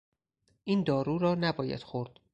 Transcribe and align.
این 0.63 0.83
دارو 0.83 1.17
را 1.17 1.35
نباید 1.35 1.81
خورد. 1.83 2.19